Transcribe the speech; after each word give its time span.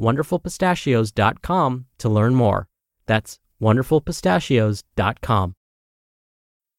wonderfulpistachios.com 0.00 1.86
to 1.98 2.08
learn 2.08 2.34
more. 2.34 2.68
That's 3.06 3.38
wonderfulpistachios.com. 3.60 5.54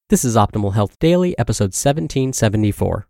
This 0.09 0.25
is 0.25 0.35
Optimal 0.35 0.73
Health 0.73 0.99
Daily, 0.99 1.37
episode 1.39 1.73
1774. 1.73 3.07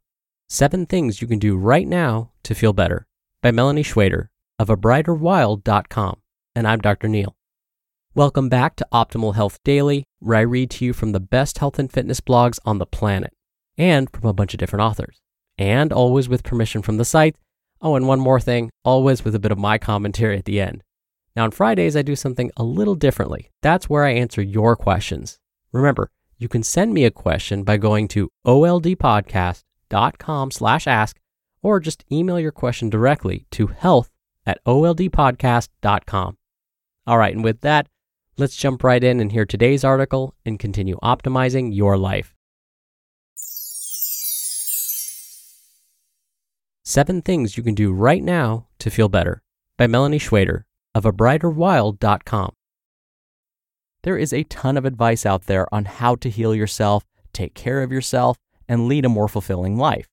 Seven 0.48 0.86
Things 0.86 1.22
You 1.22 1.28
Can 1.28 1.40
Do 1.40 1.58
Right 1.58 1.88
Now 1.88 2.32
to 2.44 2.54
Feel 2.54 2.73
Better 2.73 3.08
by 3.42 3.52
Melani 3.52 3.84
Schweder 3.84 4.30
of 4.60 4.68
abrighterwild.com. 4.68 6.22
And 6.56 6.67
I'm 6.67 6.80
Dr. 6.80 7.08
Neal. 7.08 7.36
Welcome 8.14 8.48
back 8.48 8.76
to 8.76 8.88
Optimal 8.94 9.34
Health 9.34 9.58
Daily, 9.64 10.06
where 10.20 10.38
I 10.38 10.42
read 10.42 10.70
to 10.72 10.86
you 10.86 10.94
from 10.94 11.12
the 11.12 11.20
best 11.20 11.58
health 11.58 11.80
and 11.80 11.92
fitness 11.92 12.22
blogs 12.22 12.60
on 12.64 12.78
the 12.78 12.86
planet 12.86 13.34
and 13.76 14.08
from 14.12 14.30
a 14.30 14.34
bunch 14.34 14.54
of 14.54 14.60
different 14.60 14.84
authors. 14.84 15.20
And 15.58 15.92
always 15.92 16.30
with 16.30 16.44
permission 16.44 16.84
from 16.84 16.98
the 16.98 17.06
site 17.06 17.36
Oh, 17.84 17.95
and 17.95 18.08
one 18.08 18.22
more 18.22 18.39
thing, 18.39 18.72
always 18.86 19.26
with 19.26 19.36
a 19.36 19.39
bit 19.39 19.52
of 19.52 19.58
my 19.58 19.78
commentary 19.78 20.38
at 20.38 20.45
the 20.45 20.62
end. 20.62 20.81
Now, 21.36 21.44
on 21.44 21.52
Fridays, 21.52 21.98
I 21.98 22.02
do 22.02 22.16
something 22.16 22.50
a 22.56 22.64
little 22.64 22.95
differently. 22.95 23.52
That's 23.62 23.89
where 23.89 24.06
I 24.06 24.12
answer 24.12 24.42
your 24.42 24.78
questions. 24.78 25.38
Remember, 25.73 26.09
you 26.38 26.48
can 26.48 26.64
send 26.64 26.94
me 26.94 27.04
a 27.04 27.11
question 27.11 27.64
by 27.64 27.76
going 27.76 28.08
to 28.09 28.30
oldpodcast.com 28.48 30.52
slash 30.52 30.88
ask 30.88 31.20
or 31.61 31.81
just 31.81 32.06
email 32.09 32.39
your 32.39 32.54
question 32.54 32.89
directly 32.89 33.48
to 33.52 33.67
health 33.67 34.09
at 34.45 34.64
oldpodcast.com. 34.66 36.38
All 37.06 37.17
right, 37.17 37.36
and 37.36 37.44
with 37.44 37.59
that, 37.61 37.89
let's 38.38 38.56
jump 38.56 38.81
right 38.81 39.04
in 39.04 39.20
and 39.20 39.34
hear 39.34 39.45
today's 39.45 39.84
article 39.84 40.36
and 40.45 40.58
continue 40.58 40.98
optimizing 41.04 41.76
your 41.76 41.98
life. 41.98 42.34
Seven 46.86 47.22
Things 47.22 47.56
You 47.56 47.64
Can 47.64 47.76
Do 47.76 47.94
Right 47.94 48.22
Now 48.22 48.67
to 48.80 48.92
Feel 48.92 49.08
Better 49.08 49.42
by 49.78 49.88
Melani 49.88 50.20
Schweder 50.20 50.66
of 50.94 51.06
abrighterwild.com. 51.06 52.52
There 54.03 54.17
is 54.17 54.34
a 54.34 54.44
ton 54.44 54.76
of 54.76 54.84
advice 54.84 55.26
out 55.26 55.45
there 55.45 55.73
on 55.73 55.86
how 55.86 56.16
to 56.16 56.30
heal 56.30 56.54
yourself, 56.54 57.06
take 57.31 57.54
care 57.54 57.84
of 57.84 57.94
yourself, 57.94 58.38
and 58.67 58.89
lead 58.89 59.06
a 59.06 59.09
more 59.09 59.30
fulfilling 59.30 59.78
life. 59.78 60.10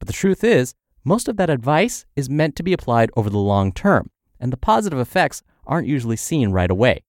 But 0.00 0.06
the 0.06 0.14
truth 0.14 0.42
is, 0.42 0.74
most 1.04 1.28
of 1.28 1.36
that 1.36 1.50
advice 1.50 2.06
is 2.16 2.30
meant 2.30 2.56
to 2.56 2.62
be 2.62 2.72
applied 2.72 3.10
over 3.16 3.28
the 3.28 3.36
long 3.36 3.70
term, 3.70 4.08
and 4.40 4.50
the 4.50 4.56
positive 4.56 4.98
effects 4.98 5.42
aren't 5.66 5.88
usually 5.88 6.16
seen 6.16 6.52
right 6.52 6.70
away. 6.70 7.04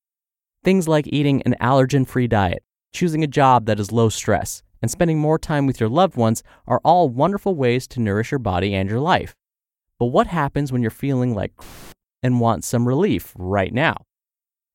Things 0.62 0.90
like 0.90 1.08
eating 1.08 1.42
an 1.44 1.56
allergen 1.62 2.06
free 2.06 2.28
diet, 2.28 2.64
choosing 2.92 3.24
a 3.24 3.28
job 3.28 3.66
that 3.68 3.80
is 3.80 3.94
low 3.94 4.10
stress, 4.10 4.62
and 4.82 4.92
spending 4.92 5.20
more 5.20 5.40
time 5.40 5.66
with 5.66 5.80
your 5.80 5.90
loved 5.90 6.16
ones 6.16 6.44
are 6.68 6.82
all 6.84 7.10
wonderful 7.10 7.56
ways 7.56 7.88
to 7.88 8.00
nourish 8.00 8.32
your 8.32 8.40
body 8.40 8.74
and 8.74 8.90
your 8.90 9.00
life. 9.00 9.36
But 10.00 10.08
what 10.08 10.28
happens 10.28 10.72
when 10.72 10.82
you're 10.82 10.92
feeling 10.92 11.34
like 11.34 11.54
and 12.24 12.40
want 12.40 12.64
some 12.64 12.88
relief 12.88 13.34
right 13.38 13.74
now? 13.74 13.98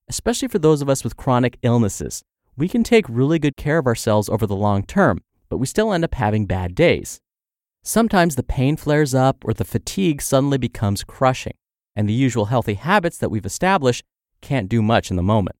Especially 0.08 0.48
for 0.48 0.58
those 0.58 0.82
of 0.82 0.88
us 0.88 1.04
with 1.04 1.16
chronic 1.16 1.58
illnesses, 1.62 2.22
we 2.56 2.68
can 2.68 2.82
take 2.82 3.06
really 3.08 3.38
good 3.38 3.56
care 3.56 3.78
of 3.78 3.86
ourselves 3.86 4.28
over 4.28 4.46
the 4.46 4.56
long 4.56 4.82
term, 4.82 5.22
but 5.48 5.58
we 5.58 5.66
still 5.66 5.92
end 5.92 6.04
up 6.04 6.14
having 6.14 6.46
bad 6.46 6.74
days. 6.74 7.20
Sometimes 7.82 8.36
the 8.36 8.42
pain 8.42 8.76
flares 8.76 9.14
up 9.14 9.38
or 9.44 9.54
the 9.54 9.64
fatigue 9.64 10.20
suddenly 10.20 10.58
becomes 10.58 11.04
crushing, 11.04 11.54
and 11.96 12.08
the 12.08 12.12
usual 12.12 12.46
healthy 12.46 12.74
habits 12.74 13.16
that 13.18 13.30
we've 13.30 13.46
established 13.46 14.04
can't 14.42 14.68
do 14.68 14.82
much 14.82 15.10
in 15.10 15.16
the 15.16 15.22
moment. 15.22 15.56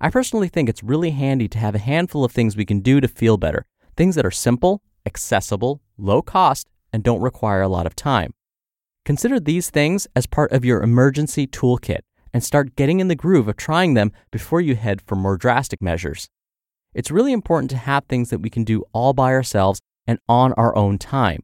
I 0.00 0.10
personally 0.10 0.48
think 0.48 0.68
it's 0.68 0.82
really 0.82 1.10
handy 1.10 1.48
to 1.48 1.58
have 1.58 1.74
a 1.74 1.78
handful 1.78 2.24
of 2.24 2.32
things 2.32 2.56
we 2.56 2.64
can 2.66 2.80
do 2.80 3.00
to 3.00 3.08
feel 3.08 3.36
better 3.36 3.66
Things 3.96 4.16
that 4.16 4.26
are 4.26 4.30
simple, 4.30 4.82
accessible, 5.06 5.80
low 5.96 6.20
cost, 6.20 6.68
and 6.92 7.02
don't 7.04 7.20
require 7.20 7.62
a 7.62 7.68
lot 7.68 7.86
of 7.86 7.94
time. 7.94 8.34
Consider 9.04 9.38
these 9.38 9.70
things 9.70 10.08
as 10.16 10.26
part 10.26 10.50
of 10.50 10.64
your 10.64 10.82
emergency 10.82 11.46
toolkit 11.46 12.00
and 12.32 12.42
start 12.42 12.74
getting 12.74 12.98
in 12.98 13.08
the 13.08 13.14
groove 13.14 13.46
of 13.46 13.56
trying 13.56 13.94
them 13.94 14.10
before 14.32 14.60
you 14.60 14.74
head 14.74 15.00
for 15.00 15.14
more 15.14 15.36
drastic 15.36 15.80
measures. 15.80 16.28
It's 16.92 17.10
really 17.10 17.32
important 17.32 17.70
to 17.70 17.76
have 17.76 18.04
things 18.06 18.30
that 18.30 18.40
we 18.40 18.50
can 18.50 18.64
do 18.64 18.84
all 18.92 19.12
by 19.12 19.32
ourselves 19.32 19.80
and 20.06 20.18
on 20.28 20.52
our 20.54 20.76
own 20.76 20.98
time. 20.98 21.42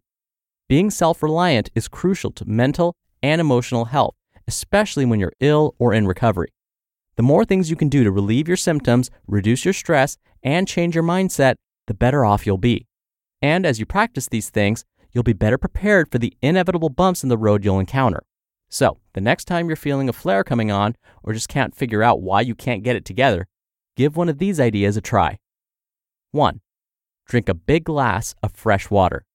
Being 0.69 0.91
self 0.91 1.23
reliant 1.23 1.71
is 1.75 1.87
crucial 1.87 2.33
to 2.33 2.45
mental 2.45 2.97
and 3.23 3.41
emotional 3.41 3.87
health, 3.87 4.15
especially 4.49 5.05
when 5.05 5.21
you're 5.21 5.33
ill 5.41 5.75
or 5.79 5.93
in 5.93 6.07
recovery. 6.07 6.53
The 7.21 7.25
more 7.33 7.45
things 7.45 7.69
you 7.69 7.77
can 7.77 7.91
do 7.91 8.03
to 8.03 8.11
relieve 8.11 8.49
your 8.49 8.57
symptoms, 8.57 9.11
reduce 9.27 9.63
your 9.67 9.75
stress, 9.75 10.17
and 10.43 10.67
change 10.67 10.95
your 10.95 11.05
mindset, 11.05 11.57
the 11.87 11.93
better 11.93 12.25
off 12.25 12.47
you'll 12.47 12.57
be. 12.57 12.87
And 13.43 13.67
as 13.67 13.79
you 13.79 13.85
practice 13.85 14.27
these 14.27 14.49
things, 14.49 14.87
you'll 15.13 15.23
be 15.23 15.35
better 15.35 15.59
prepared 15.59 16.11
for 16.11 16.17
the 16.17 16.33
inevitable 16.41 16.89
bumps 16.89 17.23
in 17.23 17.29
the 17.29 17.37
road 17.37 17.63
you'll 17.63 17.79
encounter. 17.79 18.23
So, 18.71 19.01
the 19.13 19.21
next 19.21 19.45
time 19.45 19.69
you're 19.69 19.77
feeling 19.77 20.09
a 20.09 20.15
flare 20.15 20.43
coming 20.43 20.71
on 20.71 20.97
or 21.23 21.35
just 21.35 21.51
can't 21.51 21.75
figure 21.75 22.03
out 22.03 22.23
why 22.23 22.41
you 22.41 22.55
can't 22.55 22.83
get 22.83 22.97
it 22.97 23.05
together, 23.05 23.47
give 23.99 24.17
one 24.17 24.31
of 24.31 24.39
these 24.39 24.59
ideas 24.59 24.97
a 24.97 25.03
try. 25.03 25.37
1. 26.31 26.63
Drink 27.29 27.51
a 27.51 27.55
big 27.55 27.85
glass 27.85 28.35
of 28.43 28.53
fresh 28.53 28.89
water. 28.89 29.27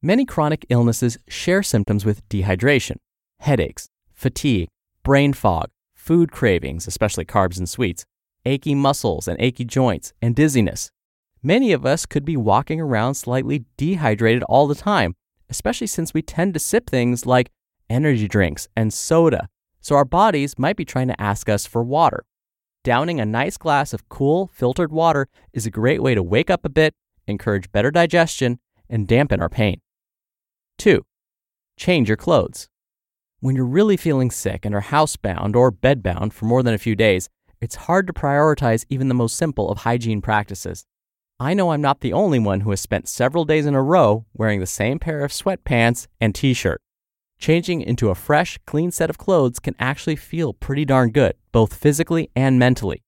Many 0.00 0.24
chronic 0.24 0.64
illnesses 0.70 1.18
share 1.28 1.62
symptoms 1.62 2.06
with 2.06 2.26
dehydration, 2.30 2.96
headaches, 3.40 3.90
fatigue, 4.14 4.68
brain 5.02 5.34
fog, 5.34 5.68
food 6.04 6.30
cravings, 6.30 6.86
especially 6.86 7.24
carbs 7.24 7.56
and 7.56 7.66
sweets, 7.66 8.04
achy 8.44 8.74
muscles 8.74 9.26
and 9.26 9.40
achy 9.40 9.64
joints, 9.64 10.12
and 10.20 10.36
dizziness. 10.36 10.90
Many 11.42 11.72
of 11.72 11.86
us 11.86 12.04
could 12.04 12.26
be 12.26 12.36
walking 12.36 12.78
around 12.78 13.14
slightly 13.14 13.64
dehydrated 13.78 14.42
all 14.42 14.66
the 14.66 14.74
time, 14.74 15.14
especially 15.48 15.86
since 15.86 16.12
we 16.12 16.20
tend 16.20 16.52
to 16.52 16.60
sip 16.60 16.90
things 16.90 17.24
like 17.24 17.50
energy 17.88 18.28
drinks 18.28 18.68
and 18.76 18.92
soda, 18.92 19.48
so 19.80 19.94
our 19.96 20.04
bodies 20.04 20.58
might 20.58 20.76
be 20.76 20.84
trying 20.84 21.08
to 21.08 21.18
ask 21.20 21.48
us 21.48 21.64
for 21.64 21.82
water. 21.82 22.26
Downing 22.82 23.18
a 23.18 23.24
nice 23.24 23.56
glass 23.56 23.94
of 23.94 24.06
cool, 24.10 24.50
filtered 24.52 24.92
water 24.92 25.26
is 25.54 25.64
a 25.64 25.70
great 25.70 26.02
way 26.02 26.14
to 26.14 26.22
wake 26.22 26.50
up 26.50 26.66
a 26.66 26.68
bit, 26.68 26.92
encourage 27.26 27.72
better 27.72 27.90
digestion, 27.90 28.58
and 28.90 29.08
dampen 29.08 29.40
our 29.40 29.48
pain. 29.48 29.80
2. 30.76 31.02
Change 31.78 32.08
your 32.08 32.18
clothes. 32.18 32.68
When 33.44 33.56
you're 33.56 33.66
really 33.66 33.98
feeling 33.98 34.30
sick 34.30 34.64
and 34.64 34.74
are 34.74 34.80
housebound 34.80 35.54
or 35.54 35.70
bedbound 35.70 36.32
for 36.32 36.46
more 36.46 36.62
than 36.62 36.72
a 36.72 36.78
few 36.78 36.96
days, 36.96 37.28
it's 37.60 37.74
hard 37.74 38.06
to 38.06 38.14
prioritize 38.14 38.86
even 38.88 39.08
the 39.08 39.14
most 39.14 39.36
simple 39.36 39.70
of 39.70 39.80
hygiene 39.80 40.22
practices. 40.22 40.86
I 41.38 41.52
know 41.52 41.70
I'm 41.70 41.82
not 41.82 42.00
the 42.00 42.14
only 42.14 42.38
one 42.38 42.60
who 42.60 42.70
has 42.70 42.80
spent 42.80 43.06
several 43.06 43.44
days 43.44 43.66
in 43.66 43.74
a 43.74 43.82
row 43.82 44.24
wearing 44.32 44.60
the 44.60 44.66
same 44.66 44.98
pair 44.98 45.22
of 45.22 45.30
sweatpants 45.30 46.06
and 46.22 46.34
t 46.34 46.54
shirt. 46.54 46.80
Changing 47.38 47.82
into 47.82 48.08
a 48.08 48.14
fresh, 48.14 48.58
clean 48.66 48.90
set 48.90 49.10
of 49.10 49.18
clothes 49.18 49.58
can 49.58 49.76
actually 49.78 50.16
feel 50.16 50.54
pretty 50.54 50.86
darn 50.86 51.10
good, 51.10 51.34
both 51.52 51.74
physically 51.74 52.30
and 52.34 52.58
mentally. 52.58 53.02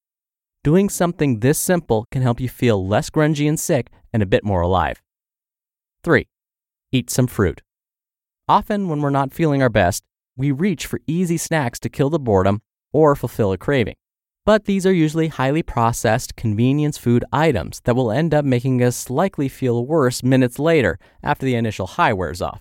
Doing 0.63 0.91
something 0.91 1.41
this 1.41 1.59
simple 1.59 2.07
can 2.11 2.21
help 2.21 2.41
you 2.41 2.51
feel 2.51 2.87
less 2.87 3.09
grungy 3.09 3.49
and 3.49 3.59
sick 3.59 3.89
and 4.13 4.23
a 4.23 4.27
bit 4.27 4.45
more 4.45 4.61
alive. 4.61 5.03
3. 6.05 6.29
Eat 6.93 7.09
some 7.09 7.27
fruit. 7.27 7.63
Often, 8.47 8.91
when 8.91 9.01
we're 9.01 9.09
not 9.09 9.33
feeling 9.33 9.63
our 9.63 9.71
best, 9.71 10.05
we 10.37 10.51
reach 10.51 10.87
for 10.87 11.01
easy 11.07 11.37
snacks 11.37 11.81
to 11.81 11.89
kill 11.89 12.11
the 12.11 12.19
boredom 12.19 12.61
or 12.93 13.17
fulfill 13.17 13.53
a 13.53 13.59
craving. 13.59 13.97
But 14.45 14.67
these 14.67 14.87
are 14.87 14.93
usually 14.93 15.29
highly 15.29 15.63
processed 15.63 16.37
convenience 16.37 16.99
food 16.99 17.25
items 17.33 17.81
that 17.81 17.97
will 17.97 18.13
end 18.13 18.33
up 18.33 18.45
making 18.45 18.83
us 18.83 19.11
likely 19.11 19.49
feel 19.49 19.85
worse 19.85 20.23
minutes 20.23 20.59
later 20.59 20.99
after 21.23 21.45
the 21.45 21.57
initial 21.57 21.87
high 21.87 22.13
wears 22.13 22.41
off. 22.41 22.61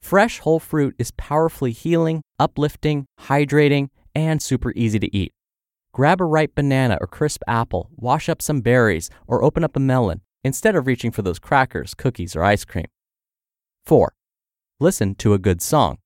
Fresh 0.00 0.40
whole 0.40 0.58
fruit 0.58 0.94
is 0.98 1.10
powerfully 1.12 1.72
healing, 1.72 2.22
uplifting, 2.38 3.06
hydrating, 3.20 3.88
and 4.14 4.42
super 4.42 4.72
easy 4.74 4.98
to 4.98 5.14
eat. 5.16 5.32
Grab 5.92 6.20
a 6.20 6.24
ripe 6.24 6.54
banana 6.54 6.96
or 7.00 7.06
crisp 7.06 7.42
apple, 7.46 7.90
wash 7.96 8.28
up 8.28 8.40
some 8.40 8.62
berries, 8.62 9.10
or 9.26 9.44
open 9.44 9.62
up 9.62 9.76
a 9.76 9.80
melon 9.80 10.22
instead 10.42 10.74
of 10.74 10.86
reaching 10.86 11.10
for 11.10 11.20
those 11.22 11.38
crackers, 11.38 11.92
cookies, 11.94 12.34
or 12.34 12.42
ice 12.42 12.64
cream. 12.64 12.86
4. 13.84 14.14
Listen 14.80 15.14
to 15.16 15.34
a 15.34 15.38
good 15.38 15.60
song. 15.60 15.98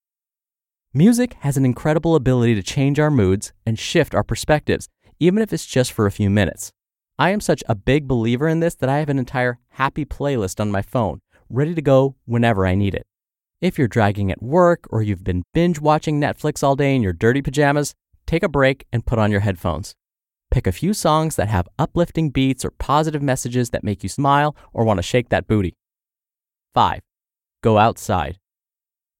Music 0.96 1.34
has 1.40 1.58
an 1.58 1.66
incredible 1.66 2.14
ability 2.14 2.54
to 2.54 2.62
change 2.62 2.98
our 2.98 3.10
moods 3.10 3.52
and 3.66 3.78
shift 3.78 4.14
our 4.14 4.22
perspectives, 4.22 4.88
even 5.20 5.43
if 5.43 5.52
it's 5.52 5.66
just 5.66 5.93
for 5.93 6.06
a 6.06 6.10
few 6.10 6.31
minutes. 6.31 6.72
I 7.19 7.32
am 7.32 7.40
such 7.43 7.62
a 7.69 7.75
big 7.75 8.08
believer 8.08 8.48
in 8.48 8.60
this 8.60 8.76
that 8.76 8.88
I 8.88 9.00
have 9.00 9.10
an 9.10 9.19
entire 9.19 9.58
happy 9.72 10.06
playlist 10.06 10.58
on 10.58 10.70
my 10.70 10.81
phone, 10.81 11.20
ready 11.50 11.75
to 11.75 11.82
go 11.82 12.16
whenever 12.25 12.66
I 12.66 12.75
need 12.75 12.94
it. 12.94 13.06
If 13.60 13.76
you're 13.76 13.88
dragging 13.88 14.31
at 14.32 14.43
work 14.43 14.87
or 14.88 15.02
you've 15.02 15.22
been 15.22 15.43
binge 15.52 15.78
watching 15.78 16.19
Netflix 16.19 16.62
all 16.62 16.76
day 16.76 16.96
in 16.96 17.02
your 17.02 17.12
dirty 17.12 17.43
pajamas, 17.43 17.93
take 18.26 18.43
a 18.43 18.48
break 18.48 18.87
and 18.90 19.04
put 19.04 19.19
on 19.19 19.31
your 19.31 19.40
headphones. 19.40 19.94
Pick 20.50 20.66
a 20.66 20.72
few 20.72 20.94
songs 20.94 21.37
that 21.37 21.48
have 21.48 21.69
uplifting 21.78 22.31
beats 22.31 22.64
or 22.64 22.70
positive 22.70 23.20
messages 23.20 23.69
that 23.69 23.84
make 23.84 24.02
you 24.02 24.08
smile 24.08 24.56
or 24.72 24.82
want 24.82 24.96
to 24.96 25.02
shake 25.02 25.28
that 25.28 25.46
booty. 25.46 25.75
5. 26.72 27.02
Go 27.62 27.76
outside. 27.76 28.38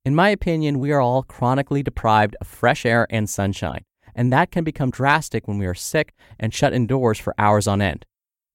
In 0.07 0.15
my 0.15 0.29
opinion, 0.29 0.79
we 0.79 0.93
are 0.93 1.01
all 1.01 1.25
chronically 1.25 1.83
deprived 1.83 2.37
of 2.41 2.47
fresh 2.47 2.87
air 2.87 3.09
and 3.11 3.29
sunshine, 3.29 3.83
and 4.15 4.33
that 4.33 4.53
can 4.53 4.63
become 4.63 4.93
drastic 4.93 5.49
when 5.49 5.59
we 5.59 5.67
are 5.67 5.75
sick 5.75 6.15
and 6.39 6.55
shut 6.55 6.73
indoors 6.73 7.19
for 7.19 7.35
hours 7.39 7.67
on 7.67 7.83
end. 7.83 8.07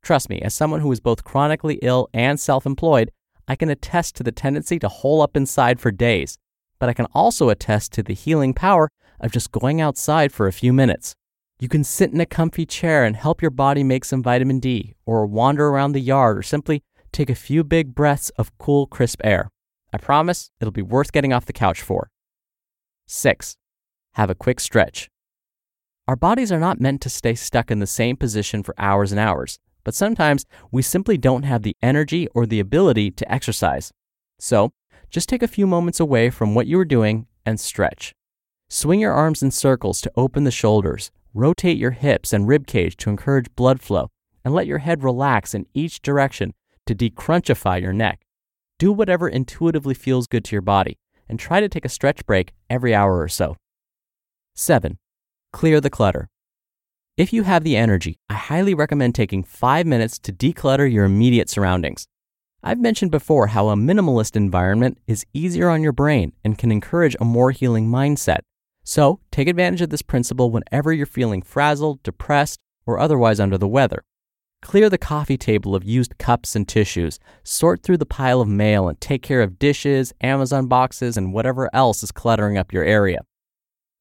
Trust 0.01 0.30
me, 0.30 0.39
as 0.42 0.53
someone 0.53 0.80
who 0.80 0.89
is 0.94 1.01
both 1.01 1.25
chronically 1.25 1.77
ill 1.81 2.07
and 2.13 2.39
self 2.39 2.65
employed, 2.65 3.12
I 3.50 3.57
can 3.57 3.69
attest 3.69 4.15
to 4.15 4.24
the 4.24 4.31
tendency 4.31 4.80
to 4.80 4.88
hole 4.88 5.21
up 5.21 5.36
inside 5.36 5.81
for 5.81 5.92
days, 5.92 6.38
but 6.80 6.88
I 6.88 6.94
can 6.94 7.07
also 7.13 7.50
attest 7.50 7.92
to 7.94 8.04
the 8.04 8.13
healing 8.13 8.54
power 8.54 8.89
of 9.19 9.33
just 9.33 9.51
going 9.51 9.81
outside 9.81 10.31
for 10.31 10.47
a 10.47 10.54
few 10.54 10.71
minutes. 10.71 11.15
You 11.59 11.68
can 11.68 11.83
sit 11.83 12.13
in 12.13 12.21
a 12.21 12.25
comfy 12.25 12.65
chair 12.65 13.04
and 13.04 13.18
help 13.18 13.42
your 13.42 13.51
body 13.51 13.83
make 13.83 14.06
some 14.06 14.24
vitamin 14.24 14.62
D, 14.62 14.95
or 15.06 15.25
wander 15.25 15.68
around 15.68 15.92
the 15.92 16.00
yard, 16.00 16.38
or 16.38 16.44
simply 16.44 16.81
take 17.12 17.30
a 17.30 17.36
few 17.36 17.65
big 17.65 17.94
breaths 17.94 18.30
of 18.38 18.57
cool, 18.57 18.88
crisp 18.88 19.19
air. 19.25 19.50
I 19.94 19.98
promise 19.98 20.52
it'll 20.60 20.72
be 20.72 20.82
worth 20.82 21.12
getting 21.12 21.34
off 21.34 21.46
the 21.46 21.54
couch 21.54 21.82
for. 21.82 22.10
6. 23.08 23.58
Have 24.14 24.30
a 24.30 24.36
quick 24.36 24.60
stretch. 24.60 25.10
Our 26.08 26.16
bodies 26.16 26.52
are 26.52 26.60
not 26.60 26.82
meant 26.82 27.02
to 27.02 27.10
stay 27.10 27.36
stuck 27.36 27.70
in 27.70 27.80
the 27.80 27.88
same 27.88 28.18
position 28.18 28.64
for 28.64 28.74
hours 28.78 29.12
and 29.12 29.20
hours, 29.20 29.60
but 29.84 29.94
sometimes 29.94 30.46
we 30.72 30.82
simply 30.82 31.18
don't 31.18 31.44
have 31.44 31.64
the 31.64 31.76
energy 31.82 32.28
or 32.34 32.46
the 32.46 32.60
ability 32.60 33.12
to 33.12 33.32
exercise. 33.32 33.92
So, 34.40 34.72
just 35.10 35.28
take 35.28 35.44
a 35.44 35.48
few 35.48 35.68
moments 35.68 36.00
away 36.00 36.30
from 36.30 36.56
what 36.56 36.68
you 36.68 36.80
are 36.80 36.86
doing 36.86 37.28
and 37.46 37.60
stretch. 37.60 38.14
Swing 38.70 39.02
your 39.02 39.14
arms 39.14 39.44
in 39.44 39.52
circles 39.52 40.00
to 40.02 40.12
open 40.16 40.46
the 40.46 40.52
shoulders, 40.52 41.12
rotate 41.34 41.78
your 41.78 41.92
hips 41.92 42.32
and 42.32 42.48
rib 42.48 42.66
cage 42.66 42.96
to 42.98 43.10
encourage 43.10 43.54
blood 43.56 43.82
flow, 43.82 44.10
and 44.46 44.54
let 44.54 44.68
your 44.68 44.80
head 44.80 45.04
relax 45.04 45.54
in 45.54 45.66
each 45.74 46.02
direction 46.02 46.54
to 46.86 46.96
decrunchify 46.96 47.82
your 47.82 47.94
neck. 47.94 48.22
Do 48.81 48.92
whatever 48.92 49.30
intuitively 49.30 49.94
feels 49.94 50.25
good 50.25 50.44
to 50.45 50.56
your 50.56 50.63
body 50.63 50.98
and 51.30 51.38
try 51.38 51.60
to 51.60 51.69
take 51.69 51.86
a 51.86 51.88
stretch 51.88 52.25
break 52.25 52.51
every 52.68 52.95
hour 52.95 53.22
or 53.22 53.28
so. 53.28 53.56
7. 54.56 54.98
Clear 55.54 55.80
the 55.80 55.92
clutter. 55.92 56.30
If 57.16 57.31
you 57.31 57.44
have 57.44 57.63
the 57.63 57.75
energy, 57.75 58.18
I 58.28 58.33
highly 58.33 58.74
recommend 58.74 59.13
taking 59.13 59.44
five 59.44 59.86
minutes 59.86 60.18
to 60.18 60.33
declutter 60.33 60.92
your 60.92 61.06
immediate 61.06 61.48
surroundings. 61.48 62.07
I've 62.63 62.80
mentioned 62.80 63.12
before 63.12 63.45
how 63.45 63.69
a 63.69 63.75
minimalist 63.75 64.36
environment 64.36 64.98
is 65.06 65.28
easier 65.31 65.69
on 65.69 65.83
your 65.83 65.92
brain 65.92 66.33
and 66.44 66.57
can 66.57 66.72
encourage 66.72 67.16
a 67.19 67.24
more 67.24 67.51
healing 67.51 67.88
mindset. 67.88 68.39
So, 68.83 69.19
take 69.30 69.48
advantage 69.48 69.81
of 69.81 69.92
this 69.92 70.01
principle 70.01 70.50
whenever 70.50 70.92
you're 70.92 71.06
feeling 71.06 71.44
frazzled, 71.44 72.01
depressed, 72.01 72.57
or 72.88 72.98
otherwise 72.98 73.39
under 73.39 73.60
the 73.60 73.68
weather. 73.68 74.01
Clear 74.62 74.90
the 74.90 74.98
coffee 74.98 75.38
table 75.38 75.75
of 75.75 75.84
used 75.84 76.18
cups 76.18 76.56
and 76.56 76.68
tissues, 76.68 77.19
sort 77.44 77.81
through 77.81 77.98
the 77.98 78.06
pile 78.06 78.42
of 78.42 78.48
mail, 78.48 78.88
and 78.88 79.00
take 79.02 79.24
care 79.24 79.42
of 79.42 79.58
dishes, 79.58 80.13
Amazon 80.22 80.68
boxes, 80.68 81.18
and 81.18 81.34
whatever 81.34 81.69
else 81.74 82.04
is 82.04 82.12
cluttering 82.12 82.58
up 82.58 82.72
your 82.72 82.84
area. 82.84 83.19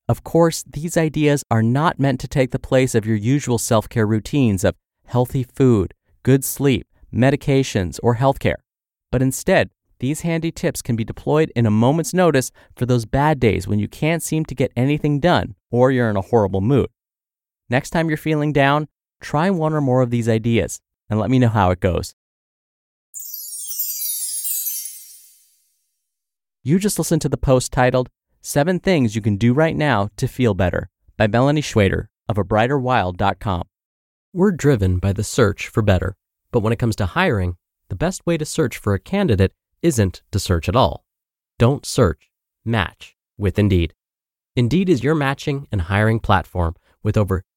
Of 0.07 0.23
course, 0.23 0.63
these 0.67 0.97
ideas 0.97 1.45
are 1.51 1.63
not 1.63 1.99
meant 1.99 2.21
to 2.21 2.29
take 2.29 2.51
the 2.51 2.59
place 2.59 2.95
of 2.95 3.07
your 3.07 3.17
usual 3.17 3.59
self 3.59 3.89
care 3.89 4.07
routines 4.07 4.63
of 4.63 4.75
healthy 5.07 5.45
food, 5.45 5.95
good 6.23 6.45
sleep, 6.45 6.87
medications, 7.13 7.99
or 8.03 8.17
healthcare. 8.17 8.57
But 9.11 9.23
instead, 9.23 9.71
these 9.99 10.23
handy 10.23 10.51
tips 10.51 10.83
can 10.83 10.97
be 10.97 11.05
deployed 11.05 11.53
in 11.55 11.67
a 11.67 11.71
moment's 11.71 12.15
notice 12.15 12.51
for 12.77 12.87
those 12.87 13.05
bad 13.05 13.39
days 13.39 13.67
when 13.67 13.79
you 13.79 13.89
can't 13.89 14.23
seem 14.23 14.45
to 14.47 14.55
get 14.55 14.73
anything 14.77 15.21
done 15.21 15.55
or 15.71 15.91
you're 15.91 16.11
in 16.11 16.17
a 16.17 16.23
horrible 16.23 16.61
mood. 16.61 16.89
Next 17.69 17.91
time 17.91 18.09
you're 18.09 18.17
feeling 18.17 18.53
down, 18.53 18.89
Try 19.21 19.51
one 19.51 19.73
or 19.73 19.81
more 19.81 20.03
of 20.03 20.11
these 20.11 20.29
ideas 20.29 20.81
and 21.09 21.19
let 21.19 21.31
me 21.31 21.39
know 21.39 21.49
how 21.49 21.71
it 21.71 21.81
goes. 21.81 22.15
You 26.63 26.79
just 26.79 26.99
listened 26.99 27.23
to 27.23 27.29
the 27.29 27.37
post 27.37 27.73
titled 27.73 28.11
Seven 28.43 28.81
Things 28.81 29.17
You 29.17 29.23
Can 29.23 29.37
Do 29.37 29.53
Right 29.53 29.77
Now 29.77 30.11
to 30.17 30.29
Feel 30.29 30.55
Better 30.55 30.91
by 31.17 31.27
Melani 31.27 31.65
Schweder 31.65 32.11
of 32.29 32.37
abrighterwild.com. 32.37 33.65
We're 34.33 34.53
driven 34.53 34.99
by 34.99 35.13
the 35.13 35.25
search 35.25 35.69
for 35.69 35.83
better, 35.83 36.17
but 36.53 36.61
when 36.61 36.73
it 36.73 36.79
comes 36.79 36.97
to 36.97 37.07
hiring, 37.07 37.57
the 37.89 37.97
best 37.97 38.25
way 38.27 38.37
to 38.37 38.45
search 38.45 38.79
for 38.79 38.95
a 38.95 39.01
candidate 39.01 39.53
isn't 39.83 40.23
to 40.31 40.39
search 40.39 40.69
at 40.69 40.77
all. 40.77 41.05
Don't 41.59 41.85
search, 41.85 42.31
match 42.65 43.17
with 43.37 43.59
Indeed. 43.59 43.95
Indeed 44.55 44.89
is 44.89 45.03
your 45.03 45.15
matching 45.15 45.67
and 45.73 45.83
hiring 45.83 46.21
platform 46.21 46.77
with 47.03 47.17
over 47.17 47.43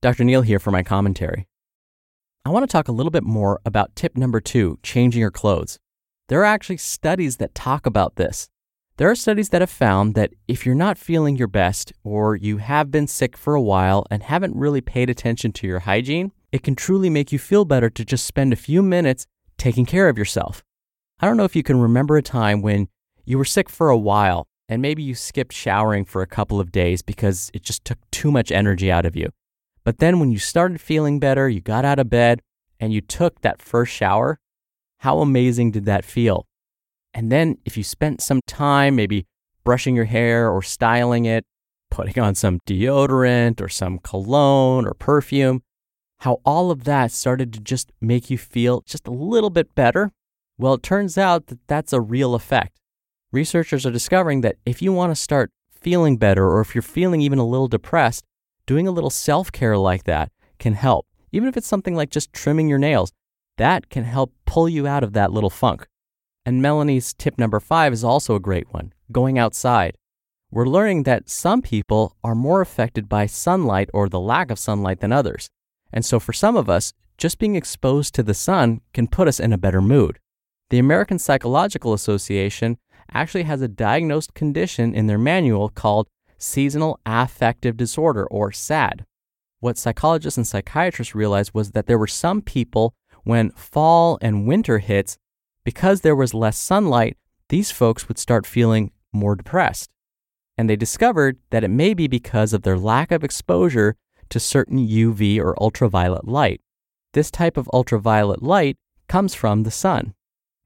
Dr. 0.00 0.22
Neal 0.22 0.42
here 0.42 0.60
for 0.60 0.70
my 0.70 0.84
commentary. 0.84 1.48
I 2.44 2.50
want 2.50 2.62
to 2.62 2.70
talk 2.70 2.86
a 2.86 2.92
little 2.92 3.10
bit 3.10 3.24
more 3.24 3.60
about 3.66 3.96
tip 3.96 4.16
number 4.16 4.40
two 4.40 4.78
changing 4.84 5.20
your 5.20 5.32
clothes. 5.32 5.80
There 6.28 6.40
are 6.40 6.44
actually 6.44 6.76
studies 6.76 7.38
that 7.38 7.52
talk 7.52 7.84
about 7.84 8.14
this. 8.14 8.48
There 8.96 9.10
are 9.10 9.16
studies 9.16 9.48
that 9.48 9.60
have 9.60 9.70
found 9.70 10.14
that 10.14 10.34
if 10.46 10.64
you're 10.64 10.76
not 10.76 10.98
feeling 10.98 11.36
your 11.36 11.48
best 11.48 11.92
or 12.04 12.36
you 12.36 12.58
have 12.58 12.92
been 12.92 13.08
sick 13.08 13.36
for 13.36 13.56
a 13.56 13.60
while 13.60 14.06
and 14.08 14.22
haven't 14.22 14.54
really 14.54 14.80
paid 14.80 15.10
attention 15.10 15.50
to 15.54 15.66
your 15.66 15.80
hygiene, 15.80 16.30
it 16.52 16.62
can 16.62 16.76
truly 16.76 17.10
make 17.10 17.32
you 17.32 17.38
feel 17.40 17.64
better 17.64 17.90
to 17.90 18.04
just 18.04 18.24
spend 18.24 18.52
a 18.52 18.56
few 18.56 18.84
minutes 18.84 19.26
taking 19.56 19.84
care 19.84 20.08
of 20.08 20.16
yourself. 20.16 20.62
I 21.18 21.26
don't 21.26 21.36
know 21.36 21.44
if 21.44 21.56
you 21.56 21.64
can 21.64 21.80
remember 21.80 22.16
a 22.16 22.22
time 22.22 22.62
when 22.62 22.86
you 23.24 23.36
were 23.36 23.44
sick 23.44 23.68
for 23.68 23.88
a 23.90 23.98
while 23.98 24.46
and 24.68 24.80
maybe 24.80 25.02
you 25.02 25.16
skipped 25.16 25.52
showering 25.52 26.04
for 26.04 26.22
a 26.22 26.26
couple 26.26 26.60
of 26.60 26.70
days 26.70 27.02
because 27.02 27.50
it 27.52 27.64
just 27.64 27.84
took 27.84 27.98
too 28.12 28.30
much 28.30 28.52
energy 28.52 28.92
out 28.92 29.04
of 29.04 29.16
you. 29.16 29.30
But 29.88 30.00
then 30.00 30.20
when 30.20 30.30
you 30.30 30.38
started 30.38 30.82
feeling 30.82 31.18
better, 31.18 31.48
you 31.48 31.62
got 31.62 31.86
out 31.86 31.98
of 31.98 32.10
bed 32.10 32.42
and 32.78 32.92
you 32.92 33.00
took 33.00 33.40
that 33.40 33.62
first 33.62 33.90
shower, 33.90 34.38
how 34.98 35.20
amazing 35.20 35.70
did 35.70 35.86
that 35.86 36.04
feel? 36.04 36.46
And 37.14 37.32
then 37.32 37.56
if 37.64 37.74
you 37.74 37.82
spent 37.82 38.20
some 38.20 38.42
time 38.46 38.96
maybe 38.96 39.24
brushing 39.64 39.96
your 39.96 40.04
hair 40.04 40.50
or 40.50 40.60
styling 40.60 41.24
it, 41.24 41.46
putting 41.90 42.22
on 42.22 42.34
some 42.34 42.60
deodorant 42.66 43.62
or 43.62 43.70
some 43.70 43.98
cologne 44.00 44.86
or 44.86 44.92
perfume, 44.92 45.62
how 46.18 46.42
all 46.44 46.70
of 46.70 46.84
that 46.84 47.10
started 47.10 47.50
to 47.54 47.58
just 47.58 47.90
make 47.98 48.28
you 48.28 48.36
feel 48.36 48.82
just 48.82 49.06
a 49.06 49.10
little 49.10 49.48
bit 49.48 49.74
better? 49.74 50.12
Well, 50.58 50.74
it 50.74 50.82
turns 50.82 51.16
out 51.16 51.46
that 51.46 51.66
that's 51.66 51.94
a 51.94 52.00
real 52.02 52.34
effect. 52.34 52.78
Researchers 53.32 53.86
are 53.86 53.90
discovering 53.90 54.42
that 54.42 54.56
if 54.66 54.82
you 54.82 54.92
want 54.92 55.12
to 55.12 55.16
start 55.16 55.50
feeling 55.72 56.18
better 56.18 56.46
or 56.46 56.60
if 56.60 56.74
you're 56.74 56.82
feeling 56.82 57.22
even 57.22 57.38
a 57.38 57.46
little 57.46 57.68
depressed, 57.68 58.26
doing 58.68 58.86
a 58.86 58.92
little 58.92 59.10
self 59.10 59.50
care 59.50 59.78
like 59.78 60.04
that 60.04 60.30
can 60.58 60.74
help. 60.74 61.06
even 61.32 61.48
if 61.48 61.56
it's 61.56 61.66
something 61.66 61.94
like 61.94 62.10
just 62.10 62.32
trimming 62.32 62.68
your 62.68 62.78
nails, 62.78 63.12
that 63.56 63.90
can 63.90 64.04
help 64.04 64.32
pull 64.46 64.68
you 64.68 64.86
out 64.86 65.02
of 65.02 65.12
that 65.14 65.32
little 65.32 65.50
funk. 65.50 65.86
And 66.46 66.62
Melani's 66.62 67.12
tip 67.12 67.38
number 67.38 67.60
five 67.60 67.92
is 67.92 68.04
also 68.04 68.34
a 68.34 68.46
great 68.48 68.72
one 68.72 68.92
going 69.10 69.38
outside. 69.38 69.96
We're 70.50 70.74
learning 70.76 71.02
that 71.02 71.28
some 71.28 71.60
people 71.60 72.16
are 72.22 72.34
more 72.34 72.60
affected 72.60 73.08
by 73.08 73.26
sunlight 73.26 73.90
or 73.92 74.08
the 74.08 74.20
lack 74.20 74.50
of 74.50 74.58
sunlight 74.58 75.00
than 75.00 75.12
others. 75.12 75.48
And 75.92 76.04
so 76.04 76.20
for 76.20 76.32
some 76.32 76.56
of 76.56 76.70
us, 76.70 76.92
just 77.18 77.38
being 77.38 77.56
exposed 77.56 78.14
to 78.14 78.22
the 78.22 78.34
sun 78.34 78.80
can 78.94 79.08
put 79.08 79.28
us 79.28 79.40
in 79.40 79.52
a 79.52 79.58
better 79.58 79.82
mood. 79.82 80.18
The 80.70 80.78
American 80.78 81.18
Psychological 81.18 81.92
Association 81.94 82.78
actually 83.12 83.44
has 83.44 83.60
a 83.60 83.68
diagnosed 83.68 84.34
condition 84.34 84.94
in 84.94 85.06
their 85.06 85.18
manual 85.18 85.68
called 85.68 86.06
seasonal 86.38 87.00
affective 87.04 87.76
disorder 87.76 88.26
or 88.26 88.52
SAD. 88.52 89.04
What 89.60 89.76
psychologists 89.76 90.38
and 90.38 90.46
psychiatrists 90.46 91.14
realized 91.14 91.52
was 91.52 91.72
that 91.72 91.86
there 91.86 91.98
were 91.98 92.06
some 92.06 92.40
people 92.40 92.94
when 93.24 93.50
fall 93.50 94.18
and 94.22 94.46
winter 94.46 94.78
hits, 94.78 95.18
because 95.64 96.00
there 96.00 96.16
was 96.16 96.32
less 96.32 96.56
sunlight, 96.56 97.16
these 97.48 97.70
folks 97.70 98.08
would 98.08 98.18
start 98.18 98.46
feeling 98.46 98.92
more 99.12 99.34
depressed. 99.34 99.90
And 100.56 100.68
they 100.68 100.76
discovered 100.76 101.38
that 101.50 101.64
it 101.64 101.68
may 101.68 101.92
be 101.92 102.06
because 102.06 102.52
of 102.52 102.62
their 102.62 102.78
lack 102.78 103.10
of 103.12 103.22
exposure 103.22 103.96
to 104.30 104.40
certain 104.40 104.78
UV 104.78 105.38
or 105.38 105.60
ultraviolet 105.62 106.26
light. 106.26 106.60
This 107.12 107.30
type 107.30 107.56
of 107.56 107.68
ultraviolet 107.72 108.42
light 108.42 108.76
comes 109.08 109.34
from 109.34 109.62
the 109.62 109.70
sun. 109.70 110.14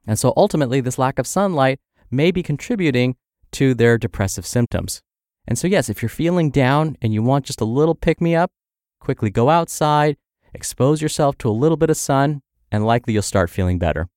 And 0.07 0.19
so 0.19 0.33
ultimately, 0.37 0.81
this 0.81 0.99
lack 0.99 1.19
of 1.19 1.27
sunlight 1.27 1.79
may 2.11 2.31
be 2.31 2.43
contributing 2.43 3.17
to 3.53 3.75
their 3.75 3.99
depressive 3.99 4.47
symptoms. 4.47 5.03
And 5.47 5.59
so, 5.59 5.67
yes, 5.67 5.89
if 5.89 6.03
you're 6.03 6.09
feeling 6.09 6.51
down 6.51 6.97
and 7.03 7.13
you 7.13 7.23
want 7.23 7.47
just 7.47 7.61
a 7.61 7.65
little 7.65 7.95
pick 7.95 8.21
me 8.21 8.35
up, 8.35 8.53
quickly 9.01 9.31
go 9.31 9.51
outside, 9.51 10.17
expose 10.55 11.03
yourself 11.03 11.37
to 11.39 11.49
a 11.49 11.51
little 11.51 11.77
bit 11.77 11.91
of 11.91 11.97
sun, 11.97 12.43
and 12.71 12.87
likely 12.87 13.13
you'll 13.13 13.23
start 13.23 13.51
feeling 13.51 13.79
better. 13.79 14.09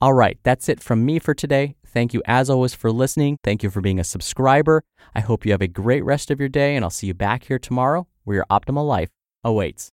All 0.00 0.12
right, 0.12 0.38
that's 0.42 0.68
it 0.68 0.82
from 0.82 1.04
me 1.06 1.18
for 1.18 1.32
today. 1.32 1.76
Thank 1.86 2.12
you 2.12 2.22
as 2.26 2.50
always 2.50 2.74
for 2.74 2.90
listening. 2.90 3.38
Thank 3.44 3.62
you 3.62 3.70
for 3.70 3.80
being 3.80 4.00
a 4.00 4.04
subscriber. 4.04 4.82
I 5.14 5.20
hope 5.20 5.46
you 5.46 5.52
have 5.52 5.62
a 5.62 5.68
great 5.68 6.04
rest 6.04 6.30
of 6.30 6.40
your 6.40 6.48
day, 6.48 6.74
and 6.74 6.84
I'll 6.84 6.90
see 6.90 7.06
you 7.06 7.14
back 7.14 7.44
here 7.44 7.58
tomorrow 7.58 8.06
where 8.24 8.36
your 8.36 8.46
optimal 8.50 8.86
life 8.86 9.10
awaits. 9.44 9.92